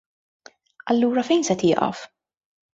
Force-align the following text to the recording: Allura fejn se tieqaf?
Allura 0.89 1.25
fejn 1.29 1.45
se 1.49 1.55
tieqaf? 1.61 2.05